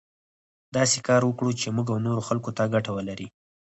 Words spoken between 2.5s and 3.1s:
ته ګټه